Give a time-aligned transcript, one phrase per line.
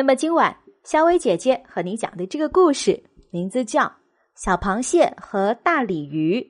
[0.00, 3.82] 那么今晚，小伟姐姐和你讲的这个故事名字叫
[4.36, 6.40] 《小螃蟹和大鲤鱼》。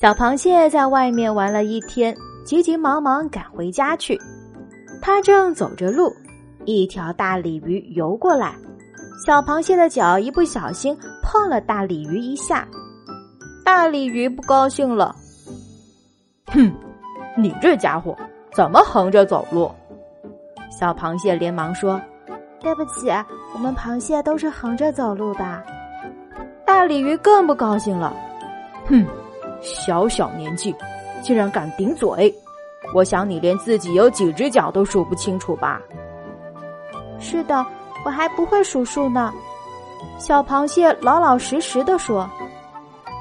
[0.00, 2.16] 小螃蟹在外面玩了一天，
[2.46, 4.18] 急急忙忙赶回家去。
[5.02, 6.10] 他正走着路，
[6.64, 8.56] 一条大鲤鱼游过来，
[9.26, 12.66] 小螃蟹的脚一不小心碰了大鲤鱼一下，
[13.66, 15.14] 大鲤鱼不高兴了
[16.48, 16.72] ：“哼，
[17.36, 18.16] 你这家伙！”
[18.54, 19.70] 怎么横着走路？
[20.70, 22.00] 小螃蟹连忙说
[22.60, 23.10] ：“对不起，
[23.54, 25.62] 我们螃蟹都是横着走路的。”
[26.66, 28.14] 大鲤鱼更不高兴了
[28.88, 29.06] ：“哼，
[29.60, 30.74] 小小年纪，
[31.22, 32.34] 竟然敢顶嘴！
[32.94, 35.80] 我想你连自己有几只脚都数不清楚吧
[37.20, 37.64] ？”“是的，
[38.04, 39.32] 我还不会数数呢。”
[40.18, 42.28] 小螃蟹老老实实的说：“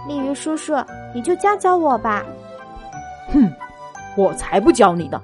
[0.07, 0.73] 鲤鱼叔叔，
[1.13, 2.23] 你就教教我吧。
[3.32, 3.49] ”“哼。”
[4.15, 5.21] 我才不教你呢！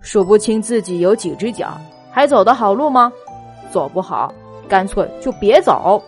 [0.00, 1.78] 数不清自己有几只脚，
[2.10, 3.12] 还走得好路吗？
[3.70, 4.32] 走不好，
[4.68, 6.02] 干脆就别走。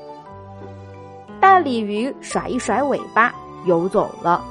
[1.41, 3.33] 大鲤鱼甩一甩尾巴，
[3.67, 4.43] 游走了。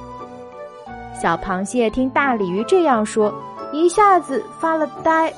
[1.20, 3.34] 小螃蟹听大鲤鱼这样说，
[3.72, 5.34] 一下子发了呆。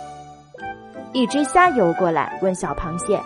[1.14, 3.20] 一只虾游过来，问小螃蟹：“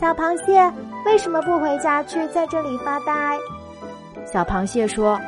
[0.00, 0.72] 小螃蟹
[1.04, 3.38] 为什么不回家去，在这里发呆？”
[4.24, 5.20] 小螃蟹说。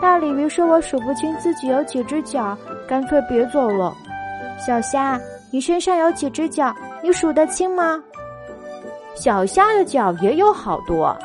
[0.00, 3.92] 大鲤鱼说：“我数不清自己有几只脚，干脆别走了。”
[4.64, 6.74] 小虾，你身上有几只脚？
[7.02, 8.02] 你数得清吗？
[9.14, 11.16] 小虾的脚也有好多，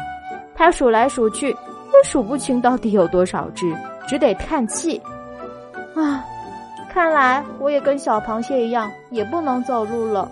[0.56, 3.76] 它数来数去也数不清到底有多少只，
[4.08, 5.00] 只得叹气。
[5.96, 6.26] 啊，
[6.90, 10.30] 看来我也跟小螃蟹一样，也不能走路了。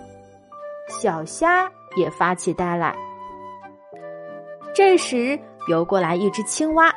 [0.88, 2.94] 小虾也发起呆来。
[4.74, 6.92] 这时游过来一只青蛙。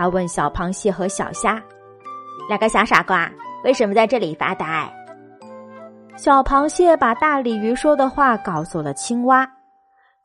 [0.00, 1.62] 他问小螃蟹和小虾
[2.48, 3.30] ：“两个小傻瓜，
[3.64, 4.90] 为什么在这里发呆？”
[6.16, 9.46] 小螃蟹把大鲤鱼说的话告诉了青蛙，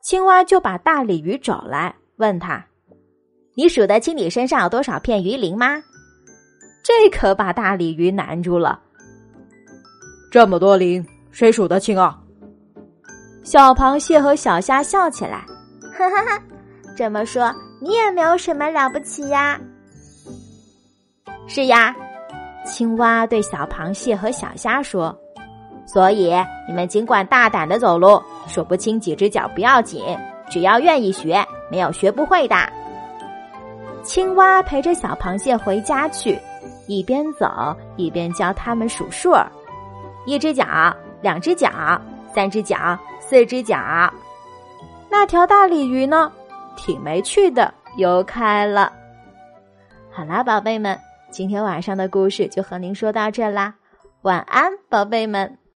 [0.00, 2.64] 青蛙就把大鲤鱼找来，问他
[3.54, 5.76] ：“你数得清你身上有多少片鱼鳞吗？”
[6.82, 8.80] 这可把大鲤鱼难住了。
[10.30, 12.18] 这么多鳞，谁数得清啊？
[13.42, 15.44] 小螃蟹和小虾笑起来
[15.92, 16.42] ：“哈哈哈，
[16.96, 19.60] 这么说。”你也没有什么了不起呀？
[21.46, 21.94] 是呀，
[22.64, 25.14] 青蛙对小螃蟹和小虾说
[25.86, 26.34] ：“所以
[26.66, 30.02] 你们尽管大胆的走路，数不清几只脚不要紧，
[30.48, 32.56] 只要愿意学，没有学不会的。”
[34.02, 36.38] 青蛙陪着小螃蟹回家去，
[36.86, 39.34] 一边走一边教他们数数：
[40.24, 40.64] 一只脚，
[41.20, 41.70] 两只脚，
[42.34, 43.76] 三只脚，四只脚。
[45.10, 46.32] 那条大鲤鱼呢？
[46.76, 48.92] 挺没趣的，游开了。
[50.12, 50.98] 好啦，宝贝们，
[51.30, 53.74] 今天晚上的故事就和您说到这啦，
[54.22, 55.58] 晚安，宝贝们。